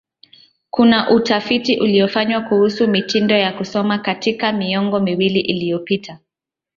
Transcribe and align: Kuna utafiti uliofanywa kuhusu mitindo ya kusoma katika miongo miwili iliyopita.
Kuna 0.69 1.09
utafiti 1.11 1.79
uliofanywa 1.79 2.41
kuhusu 2.41 2.87
mitindo 2.87 3.35
ya 3.37 3.51
kusoma 3.53 3.97
katika 3.97 4.51
miongo 4.53 4.99
miwili 4.99 5.39
iliyopita. 5.39 6.19